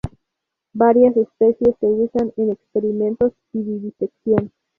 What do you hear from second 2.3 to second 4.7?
en experimentos y vivisección.